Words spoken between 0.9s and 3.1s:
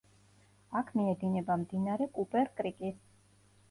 მიედინება მდინარე კუპერ-კრიკი.